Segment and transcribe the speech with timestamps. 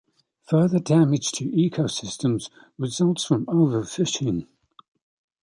[0.47, 4.47] Further damage to ecosystems results from overfishing.